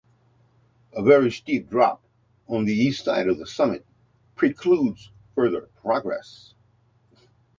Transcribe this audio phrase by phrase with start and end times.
[0.93, 2.01] A very steep drop
[2.47, 3.85] on the east side of the summit
[4.35, 6.55] precludes further progress.